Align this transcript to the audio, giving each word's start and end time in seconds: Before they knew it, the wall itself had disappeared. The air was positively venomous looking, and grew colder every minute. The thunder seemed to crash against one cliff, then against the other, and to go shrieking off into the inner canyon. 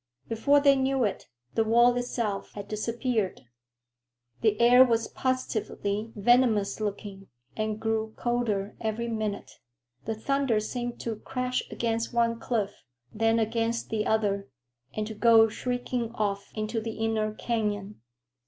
Before 0.27 0.59
they 0.59 0.75
knew 0.75 1.03
it, 1.03 1.27
the 1.53 1.63
wall 1.63 1.95
itself 1.95 2.53
had 2.53 2.67
disappeared. 2.67 3.41
The 4.41 4.59
air 4.59 4.83
was 4.83 5.07
positively 5.07 6.11
venomous 6.15 6.79
looking, 6.81 7.27
and 7.55 7.79
grew 7.79 8.15
colder 8.17 8.75
every 8.81 9.07
minute. 9.07 9.59
The 10.05 10.15
thunder 10.15 10.59
seemed 10.59 10.99
to 11.01 11.17
crash 11.17 11.61
against 11.69 12.13
one 12.15 12.39
cliff, 12.39 12.83
then 13.13 13.37
against 13.37 13.91
the 13.91 14.07
other, 14.07 14.49
and 14.91 15.05
to 15.05 15.13
go 15.13 15.47
shrieking 15.47 16.11
off 16.15 16.49
into 16.55 16.81
the 16.81 16.93
inner 16.97 17.35
canyon. 17.35 18.01